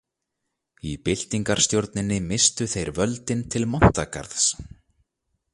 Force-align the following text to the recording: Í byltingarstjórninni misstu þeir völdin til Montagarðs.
Í 0.91 0.93
byltingarstjórninni 1.09 2.19
misstu 2.31 2.69
þeir 2.73 2.93
völdin 3.03 3.47
til 3.57 3.71
Montagarðs. 3.75 4.53